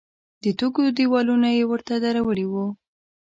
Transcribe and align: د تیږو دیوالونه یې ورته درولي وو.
د 0.43 0.45
تیږو 0.59 0.83
دیوالونه 0.97 1.49
یې 1.57 1.63
ورته 1.71 1.93
درولي 2.03 2.45
وو. 2.51 2.65